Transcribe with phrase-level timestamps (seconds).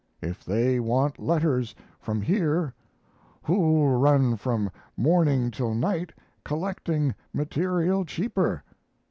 [0.23, 2.73] If they want letters from here
[3.43, 6.11] who'll run from morning till night
[6.43, 8.63] collecting material cheaper?